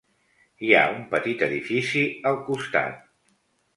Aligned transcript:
Hi 0.67 0.71
ha 0.77 0.81
un 0.93 1.03
petit 1.11 1.45
edifici 1.49 2.03
al 2.31 2.41
costat. 2.49 3.09